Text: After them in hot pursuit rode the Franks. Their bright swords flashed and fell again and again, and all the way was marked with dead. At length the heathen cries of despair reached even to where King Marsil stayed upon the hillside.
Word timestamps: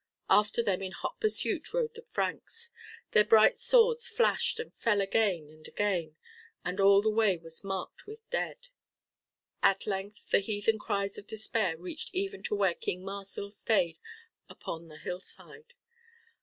After 0.31 0.63
them 0.63 0.81
in 0.81 0.93
hot 0.93 1.19
pursuit 1.19 1.75
rode 1.75 1.93
the 1.93 2.01
Franks. 2.01 2.71
Their 3.11 3.23
bright 3.23 3.55
swords 3.59 4.07
flashed 4.07 4.59
and 4.59 4.73
fell 4.73 4.99
again 4.99 5.47
and 5.51 5.67
again, 5.67 6.15
and 6.65 6.79
all 6.79 7.03
the 7.03 7.11
way 7.11 7.37
was 7.37 7.63
marked 7.63 8.07
with 8.07 8.27
dead. 8.31 8.69
At 9.61 9.85
length 9.85 10.31
the 10.31 10.39
heathen 10.39 10.79
cries 10.79 11.19
of 11.19 11.27
despair 11.27 11.77
reached 11.77 12.09
even 12.13 12.41
to 12.45 12.55
where 12.55 12.73
King 12.73 13.03
Marsil 13.05 13.51
stayed 13.51 13.99
upon 14.49 14.87
the 14.87 14.97
hillside. 14.97 15.75